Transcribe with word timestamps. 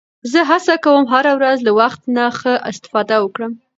زه 0.31 0.39
هڅه 0.49 0.73
کوم 0.85 1.03
هره 1.13 1.31
ورځ 1.37 1.57
له 1.67 1.71
وخت 1.81 2.01
نه 2.15 2.25
ښه 2.39 2.53
استفاده 2.69 3.15
وکړم 3.21 3.51